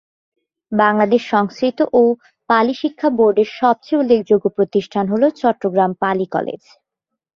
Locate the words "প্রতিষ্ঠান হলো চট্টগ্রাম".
4.57-5.91